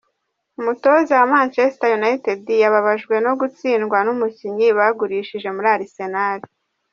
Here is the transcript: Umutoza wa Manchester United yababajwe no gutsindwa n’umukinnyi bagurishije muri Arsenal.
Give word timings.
Umutoza 0.59 1.13
wa 1.19 1.27
Manchester 1.33 1.89
United 1.99 2.41
yababajwe 2.63 3.15
no 3.25 3.31
gutsindwa 3.39 3.97
n’umukinnyi 4.05 4.67
bagurishije 4.77 5.47
muri 5.55 5.67
Arsenal. 5.75 6.39